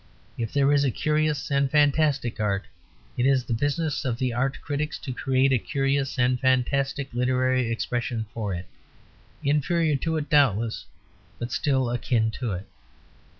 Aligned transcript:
If 0.35 0.51
there 0.51 0.73
is 0.73 0.83
a 0.83 0.89
curious 0.89 1.51
and 1.51 1.69
fantastic 1.69 2.39
art, 2.39 2.65
it 3.17 3.27
is 3.27 3.43
the 3.43 3.53
business 3.53 4.03
of 4.03 4.17
the 4.17 4.33
art 4.33 4.59
critics 4.59 4.97
to 4.97 5.13
create 5.13 5.51
a 5.51 5.59
curious 5.59 6.17
and 6.17 6.39
fantastic 6.39 7.13
literary 7.13 7.71
expression 7.71 8.25
for 8.33 8.51
it; 8.55 8.65
inferior 9.43 9.95
to 9.97 10.17
it, 10.17 10.27
doubtless, 10.27 10.85
but 11.37 11.51
still 11.51 11.91
akin 11.91 12.31
to 12.31 12.51
it. 12.53 12.67